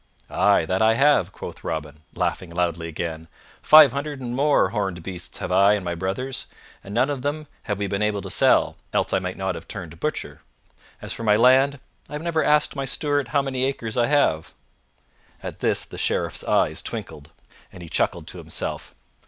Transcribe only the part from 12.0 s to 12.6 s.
I have never